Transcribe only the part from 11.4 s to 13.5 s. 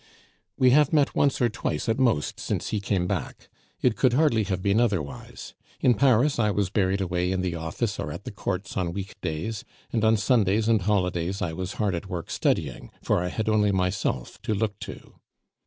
was hard at work studying, for I had